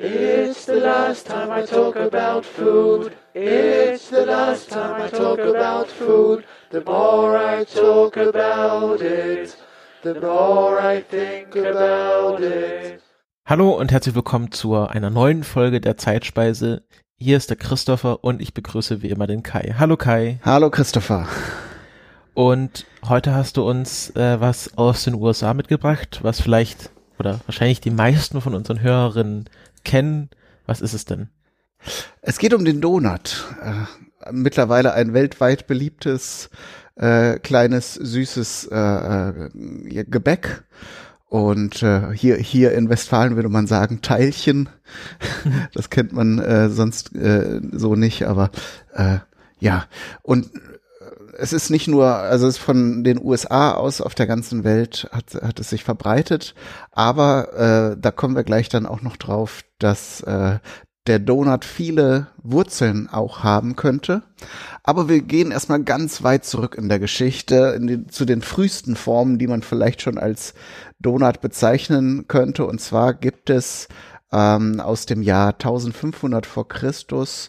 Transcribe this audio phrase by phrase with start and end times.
[0.00, 3.16] It's the last time I talk about food.
[3.34, 6.44] It's the last time I talk about food.
[6.70, 9.56] The more I talk about it,
[10.04, 13.00] the more I think about it.
[13.44, 16.84] Hallo und herzlich willkommen zu einer neuen Folge der Zeitspeise.
[17.16, 19.74] Hier ist der Christopher und ich begrüße wie immer den Kai.
[19.80, 20.38] Hallo Kai.
[20.44, 21.26] Hallo Christopher.
[22.34, 27.80] Und heute hast du uns äh, was aus den USA mitgebracht, was vielleicht oder wahrscheinlich
[27.80, 29.46] die meisten von unseren Hörerinnen
[29.84, 30.30] kennen.
[30.66, 31.28] Was ist es denn?
[32.22, 33.46] Es geht um den Donut.
[33.62, 36.50] Äh, mittlerweile ein weltweit beliebtes
[36.96, 40.64] äh, kleines süßes äh, äh, Gebäck.
[41.28, 44.70] Und äh, hier, hier in Westfalen würde man sagen Teilchen.
[45.74, 48.50] das kennt man äh, sonst äh, so nicht, aber
[48.94, 49.18] äh,
[49.60, 49.84] ja.
[50.22, 50.50] Und
[51.38, 55.08] es ist nicht nur, also es ist von den USA aus auf der ganzen Welt
[55.12, 56.54] hat, hat es sich verbreitet,
[56.90, 60.58] aber äh, da kommen wir gleich dann auch noch drauf, dass äh,
[61.06, 64.22] der Donut viele Wurzeln auch haben könnte.
[64.82, 68.94] Aber wir gehen erstmal ganz weit zurück in der Geschichte, in die, zu den frühesten
[68.94, 70.52] Formen, die man vielleicht schon als
[71.00, 72.66] Donut bezeichnen könnte.
[72.66, 73.88] Und zwar gibt es
[74.32, 77.48] ähm, aus dem Jahr 1500 vor Christus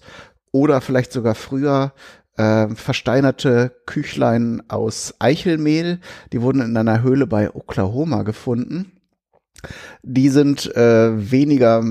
[0.51, 1.93] oder vielleicht sogar früher
[2.39, 5.99] äh, versteinerte Küchlein aus Eichelmehl.
[6.31, 8.93] Die wurden in einer Höhle bei Oklahoma gefunden.
[10.03, 11.83] Die sind äh, weniger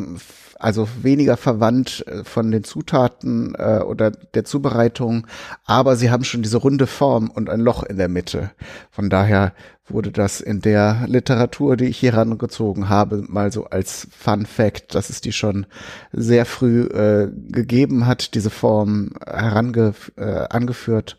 [0.59, 5.27] also weniger verwandt äh, von den Zutaten äh, oder der Zubereitung,
[5.65, 8.51] aber sie haben schon diese runde Form und ein Loch in der Mitte.
[8.91, 9.53] Von daher
[9.89, 14.95] wurde das in der Literatur, die ich hier herangezogen habe, mal so als Fun Fact,
[14.95, 15.67] dass es die schon
[16.13, 21.19] sehr früh äh, gegeben hat, diese Form herange äh, angeführt.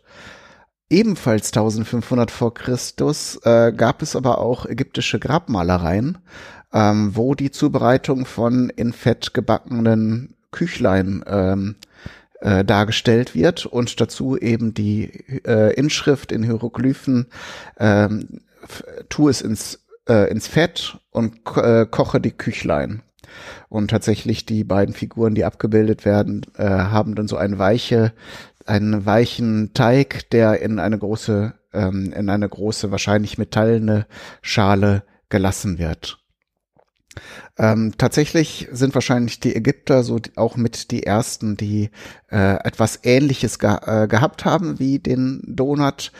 [0.88, 6.18] Ebenfalls 1500 vor Christus äh, gab es aber auch ägyptische Grabmalereien,
[6.72, 11.76] ähm, wo die Zubereitung von in Fett gebackenen Küchlein ähm,
[12.40, 15.10] äh, dargestellt wird und dazu eben die
[15.44, 17.26] äh, Inschrift in Hieroglyphen
[17.78, 18.40] ähm,
[19.08, 23.02] tu es ins, äh, ins Fett und äh, koche die Küchlein.
[23.68, 28.12] Und tatsächlich die beiden Figuren, die abgebildet werden, äh, haben dann so eine weiche,
[28.66, 34.06] einen weichen Teig, der in eine große, ähm, in eine große, wahrscheinlich metallene
[34.42, 36.19] Schale gelassen wird.
[37.58, 41.90] Ähm, tatsächlich sind wahrscheinlich die Ägypter so auch mit die ersten, die
[42.30, 46.12] äh, etwas Ähnliches ge äh, gehabt haben wie den Donut,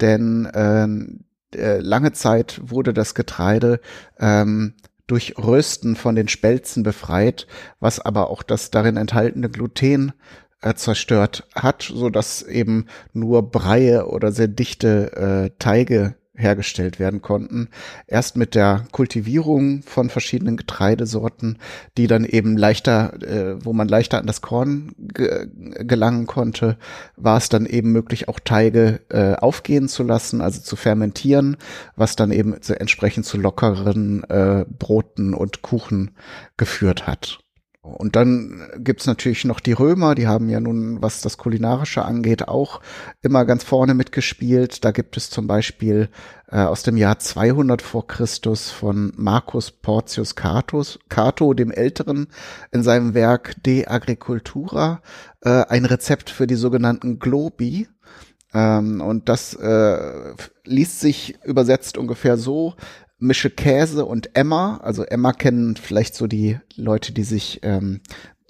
[0.00, 3.80] denn ähm, äh, lange Zeit wurde das Getreide
[4.18, 4.74] ähm,
[5.06, 7.46] durch Rösten von den Spelzen befreit,
[7.80, 10.12] was aber auch das darin enthaltene Gluten
[10.60, 17.20] äh, zerstört hat, so dass eben nur Breie oder sehr dichte äh, Teige hergestellt werden
[17.20, 17.68] konnten.
[18.06, 21.58] Erst mit der Kultivierung von verschiedenen Getreidesorten,
[21.96, 25.48] die dann eben leichter, äh, wo man leichter an das Korn ge
[25.80, 26.78] gelangen konnte,
[27.16, 31.56] war es dann eben möglich, auch Teige äh, aufgehen zu lassen, also zu fermentieren,
[31.96, 36.12] was dann eben entsprechend zu lockeren äh, Broten und Kuchen
[36.56, 37.40] geführt hat.
[37.96, 42.48] Und dann gibt's natürlich noch die Römer, die haben ja nun, was das Kulinarische angeht,
[42.48, 42.80] auch
[43.22, 44.84] immer ganz vorne mitgespielt.
[44.84, 46.08] Da gibt es zum Beispiel
[46.50, 52.28] äh, aus dem Jahr 200 vor Christus von Marcus Porcius Catus, Cato dem Älteren
[52.72, 55.02] in seinem Werk De Agricultura
[55.42, 57.88] äh, ein Rezept für die sogenannten Globi.
[58.54, 60.34] Ähm, und das äh,
[60.64, 62.74] liest sich übersetzt ungefähr so,
[63.18, 64.78] mische Käse und Emma.
[64.82, 68.00] Also Emma kennen vielleicht so die Leute, die sich ähm,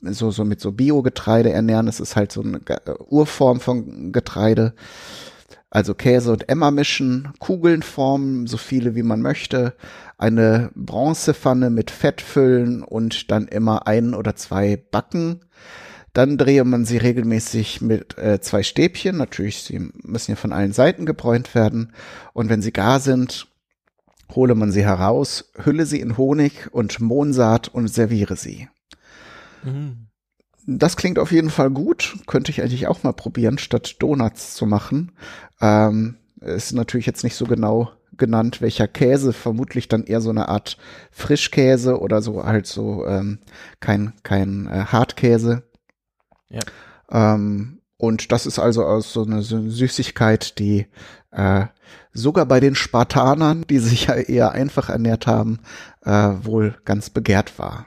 [0.02, 1.88] so, so mit so Bio-Getreide ernähren.
[1.88, 2.60] Es ist halt so eine
[3.08, 4.74] Urform von Getreide.
[5.70, 9.74] Also Käse und Emma mischen, Kugeln formen, so viele wie man möchte,
[10.16, 15.40] eine Bronzepfanne mit Fett füllen und dann immer ein oder zwei backen.
[16.14, 19.18] Dann drehe man sie regelmäßig mit äh, zwei Stäbchen.
[19.18, 21.92] Natürlich, sie müssen ja von allen Seiten gebräunt werden.
[22.32, 23.46] Und wenn sie gar sind,
[24.34, 28.69] hole man sie heraus, hülle sie in Honig und Mohnsaat und serviere sie.
[29.65, 30.09] Mhm.
[30.66, 32.16] Das klingt auf jeden Fall gut.
[32.27, 35.13] Könnte ich eigentlich auch mal probieren, statt Donuts zu machen.
[35.60, 40.48] Ähm, ist natürlich jetzt nicht so genau genannt, welcher Käse, vermutlich dann eher so eine
[40.48, 40.77] Art
[41.10, 43.39] Frischkäse oder so halt so ähm,
[43.81, 45.63] kein, kein äh, Hartkäse.
[46.51, 46.60] Ja.
[47.10, 50.86] Ähm, und das ist also auch so eine Süßigkeit, die
[51.31, 51.66] äh,
[52.13, 55.60] sogar bei den Spartanern, die sich ja eher einfach ernährt haben,
[56.05, 57.87] äh, wohl ganz begehrt war.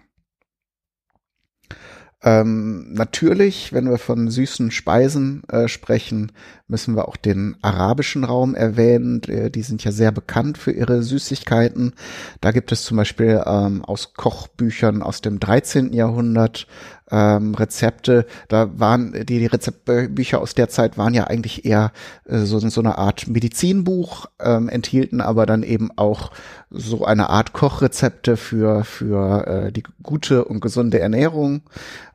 [2.23, 6.31] Ähm, natürlich, wenn wir von süßen Speisen äh, sprechen,
[6.67, 9.23] müssen wir auch den arabischen Raum erwähnen.
[9.23, 11.93] Äh, die sind ja sehr bekannt für ihre Süßigkeiten.
[12.39, 15.93] Da gibt es zum Beispiel ähm, aus Kochbüchern aus dem 13.
[15.93, 16.67] Jahrhundert
[17.11, 18.25] ähm, Rezepte.
[18.47, 21.91] Da waren die, die Rezeptbücher aus der Zeit waren ja eigentlich eher
[22.25, 26.31] äh, so, so eine Art Medizinbuch, ähm, enthielten aber dann eben auch
[26.69, 31.61] so eine Art Kochrezepte für, für äh, die gute und gesunde Ernährung.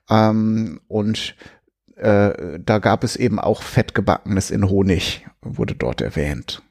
[0.09, 1.37] Ähm, und
[1.97, 6.63] äh, da gab es eben auch Fettgebackenes in Honig, wurde dort erwähnt.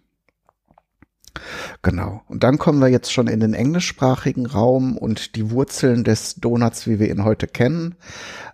[1.82, 2.22] Genau.
[2.28, 6.88] Und dann kommen wir jetzt schon in den englischsprachigen Raum und die Wurzeln des Donuts,
[6.88, 7.96] wie wir ihn heute kennen.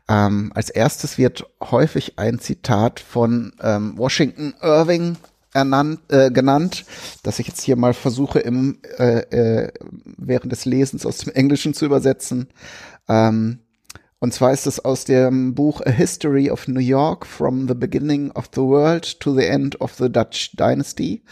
[0.10, 5.18] Ähm, als erstes wird häufig ein Zitat von ähm, Washington Irving
[5.54, 6.86] ernannt, äh, genannt,
[7.24, 9.20] das ich jetzt hier mal versuche im äh,
[9.66, 9.72] äh,
[10.18, 12.48] während des Lesens aus dem Englischen zu übersetzen.
[13.08, 13.60] Ähm,
[14.22, 18.30] und zwar ist es aus dem Buch A History of New York from the Beginning
[18.32, 21.24] of the World to the End of the Dutch Dynasty.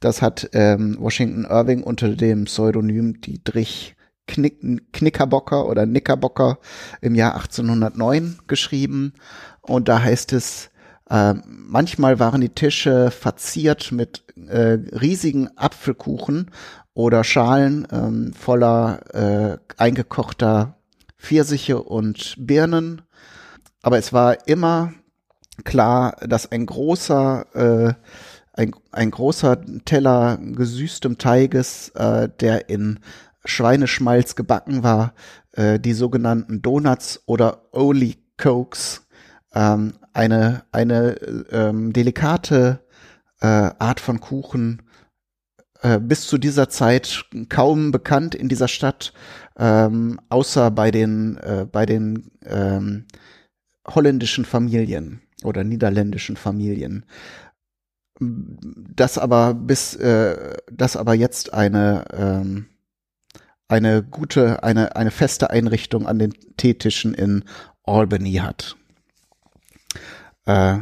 [0.00, 3.96] Das hat ähm, Washington Irving unter dem Pseudonym Dietrich
[4.26, 4.60] Knick
[4.92, 6.58] Knickerbocker oder Knickerbocker
[7.00, 9.14] im Jahr 1809 geschrieben.
[9.62, 10.68] Und da heißt es,
[11.08, 16.50] äh, manchmal waren die Tische verziert mit äh, riesigen Apfelkuchen
[16.92, 20.76] oder Schalen äh, voller äh, eingekochter
[21.24, 23.02] Pfirsiche und Birnen.
[23.82, 24.92] Aber es war immer
[25.64, 27.94] klar, dass ein großer, äh,
[28.52, 33.00] ein, ein großer Teller gesüßtem Teiges, äh, der in
[33.44, 35.14] Schweineschmalz gebacken war,
[35.52, 39.06] äh, die sogenannten Donuts oder Oli Cokes,
[39.54, 41.14] ähm, eine, eine
[41.50, 42.80] ähm, delikate
[43.40, 44.82] äh, Art von Kuchen,
[45.84, 49.12] äh, bis zu dieser Zeit kaum bekannt in dieser Stadt,
[49.58, 53.06] ähm, außer bei den, äh, bei den ähm,
[53.86, 57.04] holländischen Familien oder niederländischen Familien.
[58.20, 62.66] Das aber bis, äh, das aber jetzt eine, ähm,
[63.68, 67.44] eine gute, eine, eine feste Einrichtung an den Teetischen in
[67.84, 68.76] Albany hat.
[70.46, 70.80] Äh,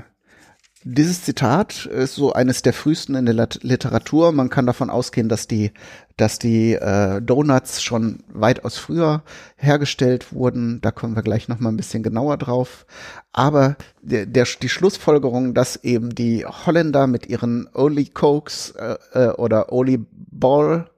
[0.84, 4.32] dieses Zitat ist so eines der frühesten in der Literatur.
[4.32, 5.72] Man kann davon ausgehen, dass die,
[6.16, 9.22] dass die äh, Donuts schon weitaus früher
[9.56, 10.80] hergestellt wurden.
[10.80, 12.86] Da kommen wir gleich noch mal ein bisschen genauer drauf.
[13.32, 19.28] Aber der, der, die Schlussfolgerung, dass eben die Holländer mit ihren Oli Cokes äh, äh,
[19.32, 20.90] oder Oli Ball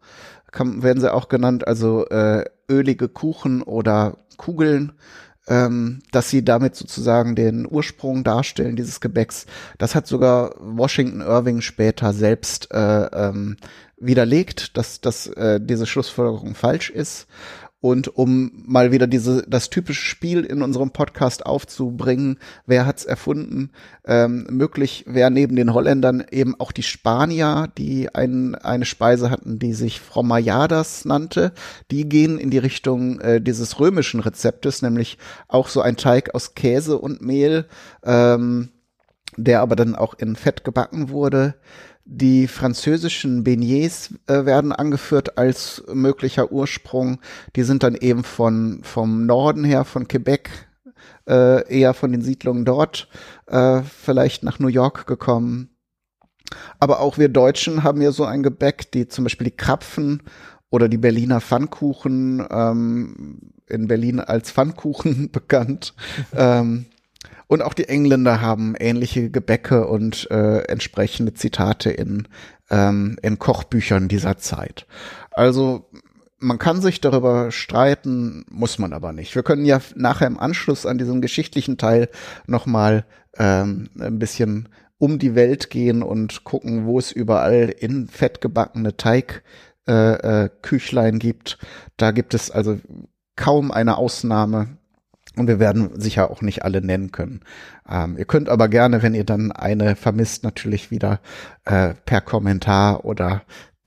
[0.50, 4.92] kann, werden sie auch genannt, also äh, ölige Kuchen oder Kugeln
[5.46, 9.46] ähm, dass sie damit sozusagen den Ursprung darstellen dieses Gebäcks.
[9.78, 13.56] Das hat sogar Washington Irving später selbst äh, ähm,
[13.98, 17.26] widerlegt, dass, dass äh, diese Schlussfolgerung falsch ist.
[17.84, 23.72] Und um mal wieder diese das typische Spiel in unserem Podcast aufzubringen, wer hat's erfunden?
[24.06, 29.58] Ähm, möglich wäre neben den Holländern eben auch die Spanier, die ein, eine Speise hatten,
[29.58, 31.52] die sich Fromayadas nannte.
[31.90, 36.54] Die gehen in die Richtung äh, dieses römischen Rezeptes, nämlich auch so ein Teig aus
[36.54, 37.66] Käse und Mehl,
[38.02, 38.70] ähm,
[39.36, 41.54] der aber dann auch in Fett gebacken wurde.
[42.06, 47.18] Die französischen Beignets äh, werden angeführt als möglicher Ursprung.
[47.56, 50.50] Die sind dann eben von, vom Norden her, von Quebec,
[51.26, 53.08] äh, eher von den Siedlungen dort,
[53.46, 55.70] äh, vielleicht nach New York gekommen.
[56.78, 60.22] Aber auch wir Deutschen haben ja so ein Gebäck, die zum Beispiel die Krapfen
[60.68, 65.94] oder die Berliner Pfannkuchen, ähm, in Berlin als Pfannkuchen bekannt.
[66.34, 66.84] ähm,
[67.54, 72.28] und auch die Engländer haben ähnliche Gebäcke und äh, entsprechende Zitate in,
[72.68, 74.86] ähm, in Kochbüchern dieser Zeit.
[75.30, 75.88] Also
[76.38, 79.34] man kann sich darüber streiten, muss man aber nicht.
[79.34, 82.08] Wir können ja nachher im Anschluss an diesem geschichtlichen Teil
[82.46, 83.06] nochmal
[83.38, 84.68] ähm, ein bisschen
[84.98, 89.42] um die Welt gehen und gucken, wo es überall in Fett gebackene Teig
[89.86, 91.58] äh, äh, gibt.
[91.96, 92.80] Da gibt es also
[93.36, 94.78] kaum eine Ausnahme.
[95.36, 97.40] Und wir werden sicher auch nicht alle nennen können.
[97.88, 101.20] Ähm, ihr könnt aber gerne, wenn ihr dann eine vermisst, natürlich wieder
[101.64, 103.42] äh, per Kommentar oder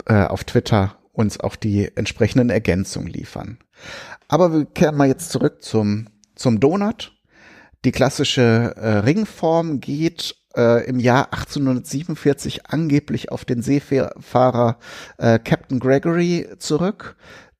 [0.05, 3.57] äh, auf Twitter uns auch die entsprechenden Ergänzungen liefern.
[4.27, 7.13] Aber wir kehren mal jetzt zurück zum, zum Donut.
[7.85, 14.77] Die klassische äh, Ringform geht äh, im Jahr 1847 angeblich auf den Seefahrer
[15.17, 17.15] äh, Captain Gregory zurück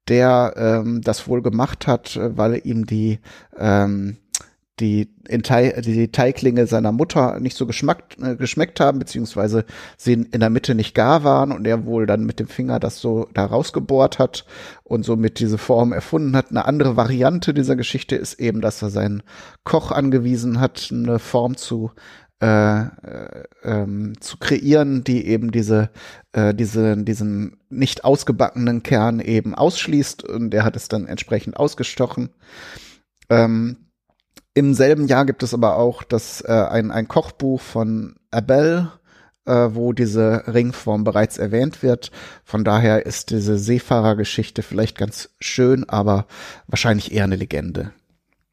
[0.07, 3.19] der ähm, das wohl gemacht hat, äh, weil ihm die
[3.57, 4.17] ähm,
[4.79, 9.65] die, die Teiglinge seiner Mutter nicht so geschmackt, äh, geschmeckt haben, beziehungsweise
[9.97, 12.99] sie in der Mitte nicht gar waren und er wohl dann mit dem Finger das
[12.99, 14.45] so da rausgebohrt hat
[14.83, 16.51] und somit diese Form erfunden hat.
[16.51, 19.23] Eine andere Variante dieser Geschichte ist eben, dass er seinen
[19.63, 21.91] Koch angewiesen hat, eine Form zu
[22.41, 25.89] äh, äh, ähm, zu kreieren, die eben diese,
[26.33, 32.29] äh, diese, diesen nicht ausgebackenen Kern eben ausschließt und der hat es dann entsprechend ausgestochen.
[33.29, 33.87] Ähm,
[34.53, 38.91] im selben Jahr gibt es aber auch das, äh, ein, ein Kochbuch von Abel,
[39.45, 42.11] äh, wo diese Ringform bereits erwähnt wird.
[42.43, 46.27] Von daher ist diese Seefahrergeschichte vielleicht ganz schön, aber
[46.67, 47.93] wahrscheinlich eher eine Legende.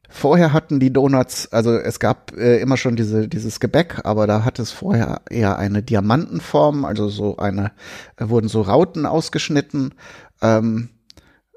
[0.09, 4.43] Vorher hatten die Donuts, also es gab äh, immer schon diese, dieses Gebäck, aber da
[4.43, 7.71] hat es vorher eher eine Diamantenform, also so eine,
[8.17, 9.93] äh, wurden so Rauten ausgeschnitten.
[10.41, 10.89] Ähm,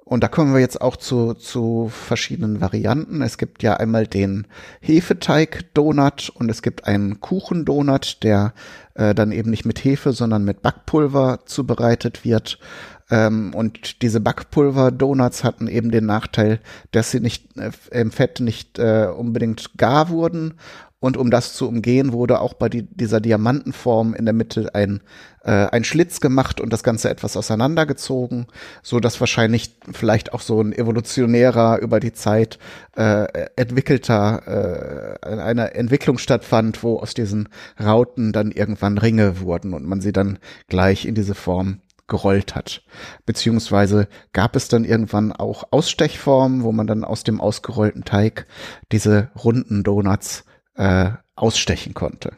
[0.08, 3.20] und da kommen wir jetzt auch zu, zu verschiedenen Varianten.
[3.20, 4.46] Es gibt ja einmal den
[4.80, 8.54] Hefeteig-Donut und es gibt einen Kuchendonut, der
[8.94, 12.58] äh, dann eben nicht mit Hefe, sondern mit Backpulver zubereitet wird.
[13.10, 16.60] Ähm, und diese Backpulver-Donuts hatten eben den Nachteil,
[16.90, 20.54] dass sie nicht äh, im Fett nicht äh, unbedingt gar wurden.
[21.00, 25.00] Und um das zu umgehen, wurde auch bei die, dieser Diamantenform in der Mitte ein,
[25.44, 28.46] äh, ein Schlitz gemacht und das Ganze etwas auseinandergezogen,
[28.82, 32.58] so dass wahrscheinlich vielleicht auch so ein evolutionärer über die Zeit
[32.96, 37.48] äh, entwickelter, äh, eine Entwicklung stattfand, wo aus diesen
[37.80, 42.82] Rauten dann irgendwann Ringe wurden und man sie dann gleich in diese Form gerollt hat.
[43.26, 48.46] Beziehungsweise gab es dann irgendwann auch Ausstechformen, wo man dann aus dem ausgerollten Teig
[48.90, 52.32] diese runden Donuts äh, ausstechen konnte.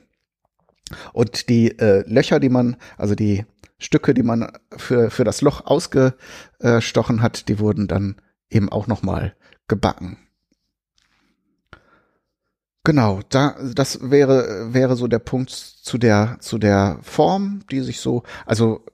[1.13, 3.47] Und die äh, Löcher, die man, also die
[3.79, 8.17] Stücke, die man für, für das Loch ausgestochen hat, die wurden dann
[8.51, 9.35] eben auch nochmal
[9.69, 10.19] gebacken.
[12.83, 18.01] Genau, da, das wäre, wäre so der Punkt zu der, zu der Form, die sich
[18.01, 18.85] so, also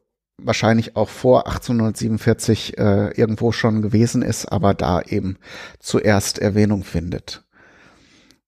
[0.42, 5.38] wahrscheinlich auch vor 1847 äh, irgendwo schon gewesen ist, aber da eben
[5.80, 7.42] zuerst Erwähnung findet.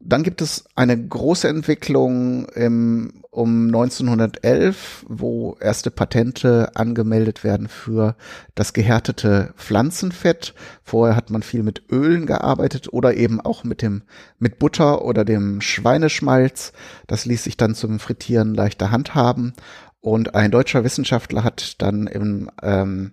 [0.00, 8.14] Dann gibt es eine große Entwicklung im, um 1911, wo erste Patente angemeldet werden für
[8.54, 10.54] das gehärtete Pflanzenfett.
[10.84, 14.02] Vorher hat man viel mit Ölen gearbeitet oder eben auch mit dem,
[14.38, 16.72] mit Butter oder dem Schweineschmalz.
[17.08, 19.52] Das ließ sich dann zum Frittieren leichter handhaben.
[20.00, 23.12] Und ein deutscher Wissenschaftler hat dann im, ähm,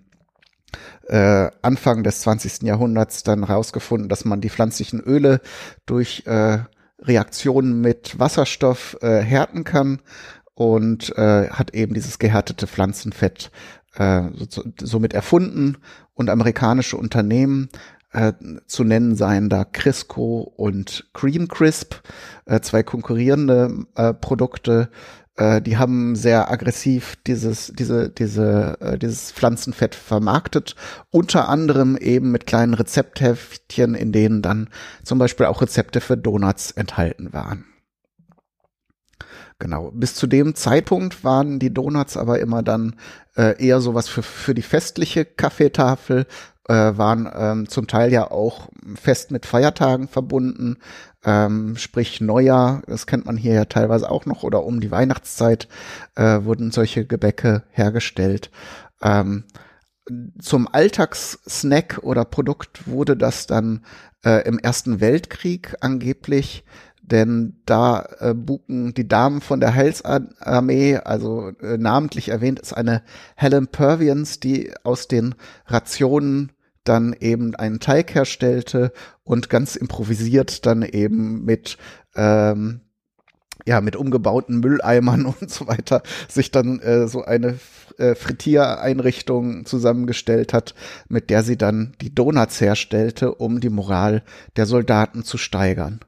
[1.08, 2.62] äh, Anfang des 20.
[2.62, 5.40] Jahrhunderts dann herausgefunden, dass man die pflanzlichen Öle
[5.86, 6.58] durch äh,
[7.00, 10.00] Reaktionen mit Wasserstoff äh, härten kann
[10.54, 13.50] und äh, hat eben dieses gehärtete Pflanzenfett
[13.94, 15.78] äh, so, somit erfunden
[16.14, 17.68] und amerikanische Unternehmen
[18.12, 18.32] äh,
[18.66, 21.96] zu nennen seien da Crisco und Cream Crisp,
[22.46, 24.90] äh, zwei konkurrierende äh, Produkte,
[25.36, 30.76] äh, die haben sehr aggressiv dieses, diese, diese, äh, dieses Pflanzenfett vermarktet.
[31.10, 34.68] Unter anderem eben mit kleinen Rezeptheftchen, in denen dann
[35.04, 37.66] zum Beispiel auch Rezepte für Donuts enthalten waren.
[39.58, 39.90] Genau.
[39.90, 42.96] Bis zu dem Zeitpunkt waren die Donuts aber immer dann
[43.36, 46.26] äh, eher sowas für, für die festliche Kaffeetafel,
[46.68, 50.78] äh, waren ähm, zum Teil ja auch fest mit Feiertagen verbunden,
[51.24, 55.68] ähm, sprich Neujahr, das kennt man hier ja teilweise auch noch, oder um die Weihnachtszeit
[56.14, 58.50] äh, wurden solche Gebäcke hergestellt.
[59.02, 59.44] Ähm,
[60.40, 63.84] zum Alltagssnack oder Produkt wurde das dann
[64.24, 66.64] äh, im Ersten Weltkrieg angeblich,
[67.02, 73.02] denn da äh, buken die Damen von der Heilsarmee, also äh, namentlich erwähnt ist eine
[73.36, 75.34] Helen Purvians, die aus den
[75.66, 76.52] Rationen
[76.88, 78.92] dann eben einen Teig herstellte
[79.24, 81.78] und ganz improvisiert dann eben mit
[82.14, 82.80] ähm,
[83.66, 87.58] ja mit umgebauten Mülleimern und so weiter sich dann äh, so eine
[87.98, 90.74] äh, Frittiereinrichtung zusammengestellt hat,
[91.08, 94.22] mit der sie dann die Donuts herstellte, um die Moral
[94.56, 96.00] der Soldaten zu steigern.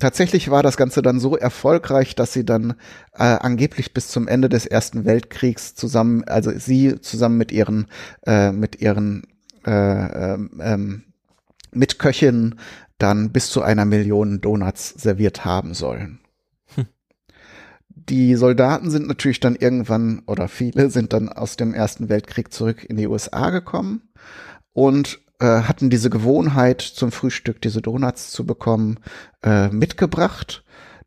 [0.00, 2.76] Tatsächlich war das Ganze dann so erfolgreich, dass sie dann
[3.12, 7.88] äh, angeblich bis zum Ende des Ersten Weltkriegs zusammen, also sie zusammen mit ihren
[8.26, 9.24] äh, mit ihren
[9.66, 11.02] äh, ähm, ähm,
[11.72, 12.56] mit Köchin
[12.98, 16.20] dann bis zu einer Million Donuts serviert haben sollen.
[16.74, 16.86] Hm.
[17.88, 22.84] Die Soldaten sind natürlich dann irgendwann, oder viele sind dann aus dem Ersten Weltkrieg zurück
[22.84, 24.02] in die USA gekommen
[24.72, 29.00] und äh, hatten diese Gewohnheit, zum Frühstück diese Donuts zu bekommen,
[29.42, 30.64] äh, mitgebracht.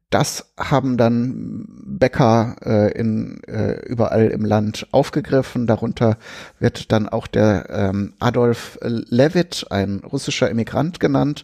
[0.10, 5.68] Das haben dann Bäcker äh, in, äh, überall im Land aufgegriffen.
[5.68, 6.18] Darunter
[6.60, 11.44] wird dann auch der ähm, Adolf Levitt, ein russischer Immigrant genannt.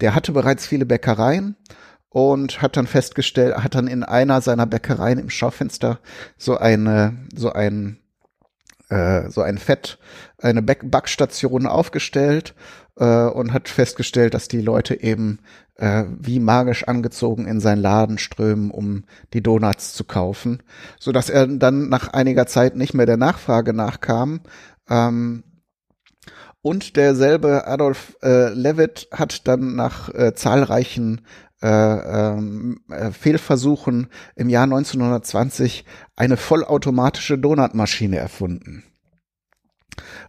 [0.00, 1.56] Der hatte bereits viele Bäckereien
[2.10, 5.98] und hat dann festgestellt, hat dann in einer seiner Bäckereien im Schaufenster
[6.36, 7.98] so eine, so ein,
[8.90, 9.98] äh, so ein Fett,
[10.38, 12.54] eine Backstation aufgestellt
[12.96, 15.40] äh, und hat festgestellt, dass die Leute eben
[15.76, 20.62] äh, wie magisch angezogen in seinen Laden strömen, um die Donuts zu kaufen,
[20.98, 24.40] so dass er dann nach einiger Zeit nicht mehr der Nachfrage nachkam.
[24.88, 25.44] Ähm,
[26.60, 31.22] und derselbe Adolf äh, Levitt hat dann nach äh, zahlreichen
[31.60, 35.84] äh, ähm, äh, Fehlversuchen im Jahr 1920
[36.14, 38.84] eine vollautomatische Donutmaschine erfunden.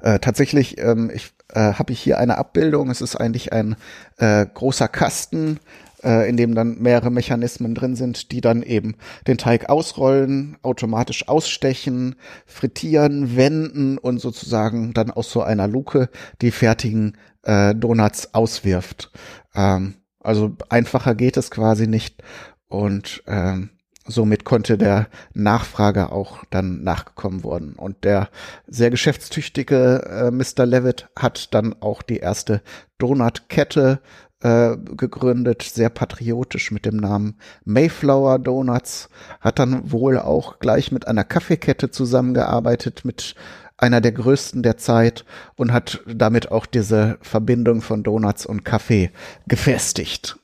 [0.01, 2.89] Äh, tatsächlich, ähm, ich äh, habe ich hier eine Abbildung.
[2.89, 3.75] Es ist eigentlich ein
[4.17, 5.59] äh, großer Kasten,
[6.03, 8.95] äh, in dem dann mehrere Mechanismen drin sind, die dann eben
[9.27, 16.09] den Teig ausrollen, automatisch ausstechen, frittieren, wenden und sozusagen dann aus so einer Luke
[16.41, 19.11] die fertigen äh, Donuts auswirft.
[19.55, 22.23] Ähm, also einfacher geht es quasi nicht.
[22.67, 23.69] Und ähm,
[24.05, 27.73] somit konnte der Nachfrage auch dann nachgekommen worden.
[27.73, 28.29] Und der
[28.67, 30.65] sehr geschäftstüchtige äh, Mr.
[30.65, 32.61] Levitt hat dann auch die erste
[32.97, 33.99] Donutkette
[34.41, 41.07] äh, gegründet, sehr patriotisch mit dem Namen Mayflower Donuts, hat dann wohl auch gleich mit
[41.07, 43.35] einer Kaffeekette zusammengearbeitet, mit
[43.77, 49.11] einer der größten der Zeit und hat damit auch diese Verbindung von Donuts und Kaffee
[49.47, 50.37] gefestigt.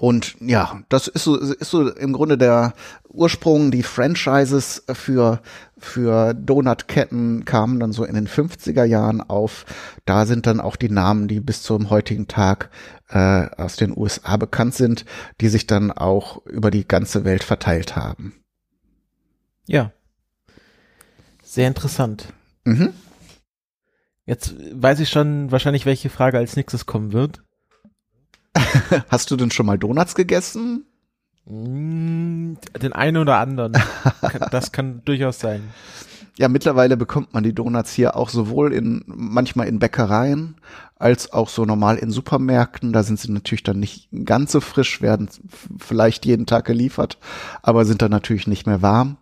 [0.00, 2.74] Und ja, das ist so, ist so im Grunde der
[3.08, 3.72] Ursprung.
[3.72, 5.40] Die Franchises für,
[5.76, 9.66] für Donutketten kamen dann so in den 50er Jahren auf.
[10.04, 12.70] Da sind dann auch die Namen, die bis zum heutigen Tag
[13.08, 15.04] äh, aus den USA bekannt sind,
[15.40, 18.36] die sich dann auch über die ganze Welt verteilt haben.
[19.66, 19.90] Ja.
[21.42, 22.32] Sehr interessant.
[22.62, 22.92] Mhm.
[24.26, 27.42] Jetzt weiß ich schon wahrscheinlich, welche Frage als nächstes kommen wird.
[29.08, 30.84] Hast du denn schon mal Donuts gegessen?
[31.46, 33.72] Mm, den einen oder anderen.
[34.50, 35.62] das kann durchaus sein.
[36.38, 40.54] Ja, mittlerweile bekommt man die Donuts hier auch sowohl in, manchmal in Bäckereien,
[40.94, 42.92] als auch so normal in Supermärkten.
[42.92, 45.28] Da sind sie natürlich dann nicht ganz so frisch, werden
[45.78, 47.18] vielleicht jeden Tag geliefert,
[47.60, 49.16] aber sind dann natürlich nicht mehr warm.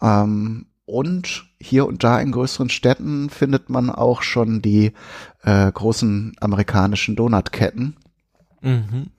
[0.00, 4.92] Ähm, und hier und da in größeren Städten findet man auch schon die
[5.42, 7.96] äh, großen amerikanischen Donutketten.
[8.64, 9.10] Mhm.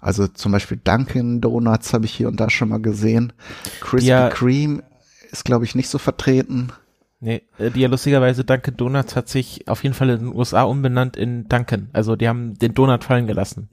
[0.00, 3.32] Also zum Beispiel Dunkin' Donuts habe ich hier und da schon mal gesehen.
[3.80, 4.82] Krispy ja, Kreme
[5.30, 6.72] ist, glaube ich, nicht so vertreten.
[7.20, 10.62] Nee, äh, die ja lustigerweise Dunkin' Donuts hat sich auf jeden Fall in den USA
[10.62, 11.88] umbenannt in Dunkin'.
[11.92, 13.68] Also die haben den Donut fallen gelassen.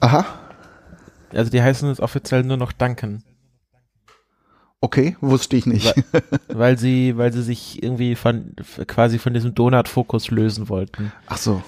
[0.00, 0.24] Aha.
[1.32, 3.22] Also die heißen jetzt offiziell nur noch Dunkin'.
[4.80, 5.94] Okay, wusste ich nicht.
[6.12, 8.54] Weil, weil, sie, weil sie sich irgendwie von
[8.86, 11.12] quasi von diesem Donut-Fokus lösen wollten.
[11.26, 11.62] Ach so.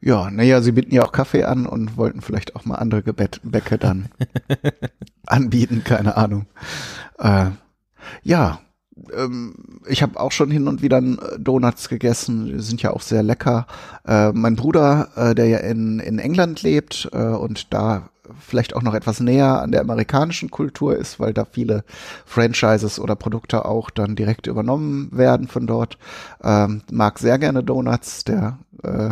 [0.00, 3.78] Ja, naja, sie bieten ja auch Kaffee an und wollten vielleicht auch mal andere Gebäcke
[3.78, 4.08] dann
[5.26, 6.46] anbieten, keine Ahnung.
[7.18, 7.46] Äh,
[8.22, 8.60] ja,
[9.14, 9.54] ähm,
[9.86, 13.22] ich habe auch schon hin und wieder äh, Donuts gegessen, die sind ja auch sehr
[13.22, 13.66] lecker.
[14.06, 18.82] Äh, mein Bruder, äh, der ja in, in England lebt äh, und da vielleicht auch
[18.82, 21.84] noch etwas näher an der amerikanischen Kultur ist, weil da viele
[22.24, 25.98] Franchises oder Produkte auch dann direkt übernommen werden von dort.
[26.42, 29.10] Ähm, mag sehr gerne Donuts, der äh,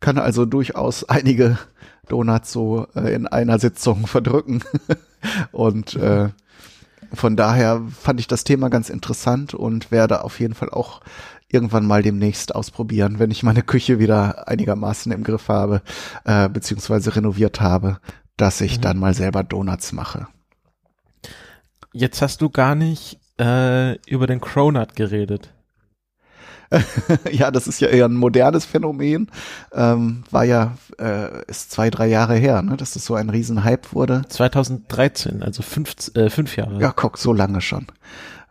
[0.00, 1.58] kann also durchaus einige
[2.08, 4.62] Donuts so äh, in einer Sitzung verdrücken.
[5.52, 6.28] und äh,
[7.14, 11.00] von daher fand ich das Thema ganz interessant und werde auf jeden Fall auch
[11.52, 15.82] irgendwann mal demnächst ausprobieren, wenn ich meine Küche wieder einigermaßen im Griff habe,
[16.24, 17.98] äh, beziehungsweise renoviert habe,
[18.42, 18.82] dass ich mhm.
[18.82, 20.26] dann mal selber Donuts mache.
[21.92, 25.54] Jetzt hast du gar nicht äh, über den Cronut geredet.
[27.30, 29.30] ja, das ist ja eher ein modernes Phänomen.
[29.72, 33.92] Ähm, war ja, äh, ist zwei, drei Jahre her, ne, dass das so ein Riesenhype
[33.92, 34.22] wurde.
[34.28, 36.80] 2013, also fünf, äh, fünf Jahre.
[36.80, 37.86] Ja, guck, so lange schon.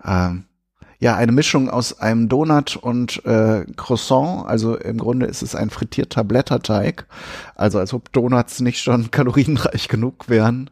[0.05, 0.45] Ähm,
[1.01, 4.45] ja, eine Mischung aus einem Donut und äh, Croissant.
[4.47, 7.07] Also im Grunde ist es ein frittierter Blätterteig.
[7.55, 10.69] Also als ob Donuts nicht schon kalorienreich genug wären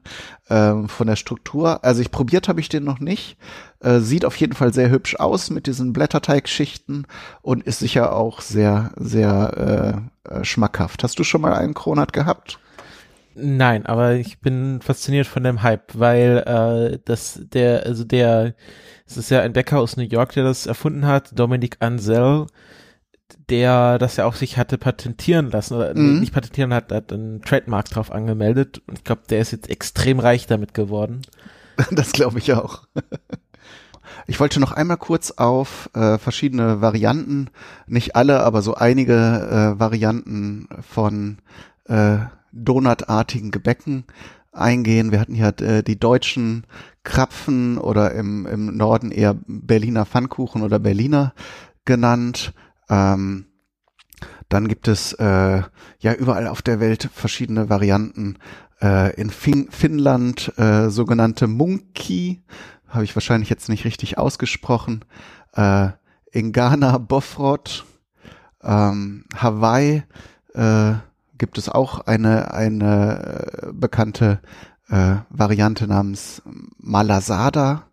[0.51, 1.83] ähm, von der Struktur.
[1.83, 3.37] Also ich probiert habe ich den noch nicht.
[3.79, 7.07] Äh, sieht auf jeden Fall sehr hübsch aus mit diesen Blätterteigschichten
[7.41, 11.03] und ist sicher auch sehr, sehr äh, äh, schmackhaft.
[11.03, 12.59] Hast du schon mal einen Kronat gehabt?
[13.41, 16.37] Nein, aber ich bin fasziniert von dem Hype, weil
[16.93, 18.53] äh, das der also der
[19.05, 22.47] es ist ja ein Bäcker aus New York, der das erfunden hat, Dominic Ansel.
[23.49, 26.19] der das ja auch sich hatte patentieren lassen oder Mhm.
[26.19, 30.19] nicht patentieren hat, hat einen Trademark drauf angemeldet und ich glaube, der ist jetzt extrem
[30.19, 31.21] reich damit geworden.
[31.91, 32.83] Das glaube ich auch.
[34.27, 37.49] Ich wollte noch einmal kurz auf äh, verschiedene Varianten,
[37.87, 41.37] nicht alle, aber so einige äh, Varianten von
[41.85, 42.17] äh,
[42.51, 44.05] donutartigen Gebäcken
[44.51, 45.11] eingehen.
[45.11, 46.65] Wir hatten ja äh, die deutschen
[47.03, 51.33] Krapfen oder im, im Norden eher Berliner Pfannkuchen oder Berliner
[51.85, 52.53] genannt.
[52.89, 53.45] Ähm,
[54.49, 55.61] dann gibt es äh,
[55.99, 58.37] ja überall auf der Welt verschiedene Varianten.
[58.81, 62.41] Äh, in fin Finnland äh, sogenannte Munki,
[62.87, 65.05] habe ich wahrscheinlich jetzt nicht richtig ausgesprochen.
[65.53, 65.89] Äh,
[66.31, 67.85] in Ghana Bofrod,
[68.63, 70.03] ähm, Hawaii
[70.53, 70.93] äh,
[71.39, 74.39] gibt es auch eine, eine äh, bekannte
[74.89, 76.43] äh, Variante namens
[76.77, 77.83] Malasada.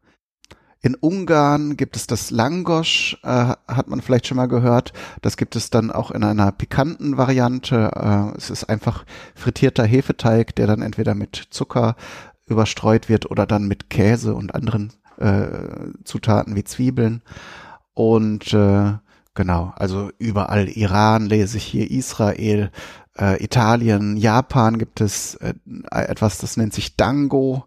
[0.83, 4.93] In Ungarn gibt es das Langosch, äh, hat man vielleicht schon mal gehört.
[5.23, 7.91] Das gibt es dann auch in einer pikanten Variante.
[7.95, 9.05] Äh, es ist einfach
[9.35, 11.97] frittierter Hefeteig, der dann entweder mit Zucker
[12.47, 15.49] überstreut wird oder dann mit Käse und anderen äh,
[16.05, 17.23] Zutaten wie Zwiebeln.
[17.95, 18.93] Und äh,
[19.35, 22.71] genau, also überall Iran lese ich hier, Israel,
[23.19, 25.55] äh, Italien, Japan gibt es äh,
[25.91, 27.65] etwas, das nennt sich Dango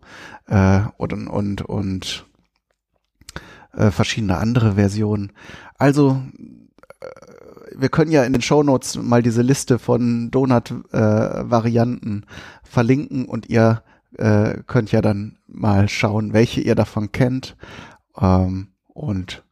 [0.48, 2.26] äh, und und und
[3.74, 5.32] äh, verschiedene andere Versionen.
[5.78, 6.22] Also
[7.00, 7.06] äh,
[7.76, 12.26] wir können ja in den Shownotes mal diese Liste von Donut-Varianten
[12.64, 13.84] verlinken und ihr
[14.18, 17.56] äh, könnt ja dann mal schauen, welche ihr davon kennt
[18.20, 19.44] ähm, und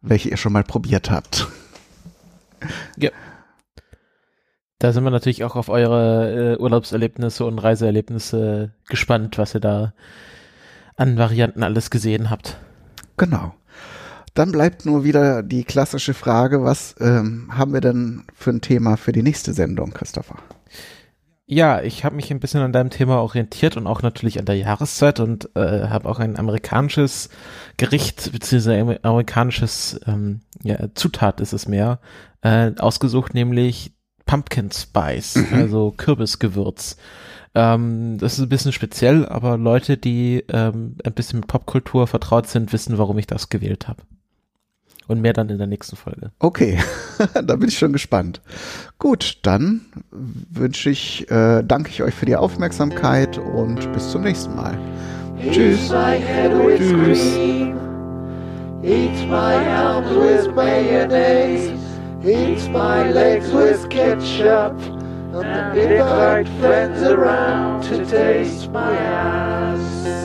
[0.00, 1.48] welche ihr schon mal probiert habt.
[4.80, 9.92] Da sind wir natürlich auch auf eure äh, Urlaubserlebnisse und Reiseerlebnisse gespannt, was ihr da
[10.96, 12.56] an Varianten alles gesehen habt.
[13.18, 13.54] Genau.
[14.32, 18.96] Dann bleibt nur wieder die klassische Frage, was ähm, haben wir denn für ein Thema
[18.96, 20.36] für die nächste Sendung, Christopher?
[21.44, 24.56] Ja, ich habe mich ein bisschen an deinem Thema orientiert und auch natürlich an der
[24.56, 27.28] Jahreszeit und äh, habe auch ein amerikanisches
[27.76, 32.00] Gericht beziehungsweise amerikanisches ähm, ja, Zutat ist es mehr
[32.40, 33.92] äh, ausgesucht, nämlich
[34.26, 35.54] Pumpkin Spice, Mhm.
[35.58, 36.96] also Kürbisgewürz.
[37.54, 42.46] Ähm, das ist ein bisschen speziell, aber Leute, die ähm, ein bisschen mit Popkultur vertraut
[42.46, 44.02] sind, wissen, warum ich das gewählt habe.
[45.08, 46.30] Und mehr dann in der nächsten Folge.
[46.38, 46.78] Okay,
[47.34, 48.40] da bin ich schon gespannt.
[48.98, 49.80] Gut, dann
[50.12, 54.78] wünsche ich, äh, danke ich euch für die Aufmerksamkeit und bis zum nächsten Mal.
[55.50, 55.90] Tschüss.
[55.90, 56.78] Eat my head with
[61.26, 61.79] Tschüss.
[62.22, 62.58] Cream.
[62.58, 63.48] Eat my arms with mayonnaise.
[63.48, 64.80] Eat my legs with ketchup.
[65.32, 70.19] And invite friends around to taste my ass.